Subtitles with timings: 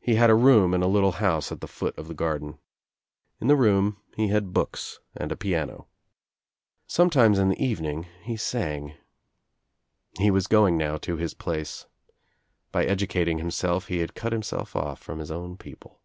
[0.00, 2.58] He had a room in a little house at the foot of the garden.
[3.40, 5.86] In the room he had books and a piano.
[6.88, 8.94] Sometimes in the evening he sang.
[10.18, 11.86] He was going now to his place.
[12.72, 16.00] By educating himself he had cut himself off from his own people.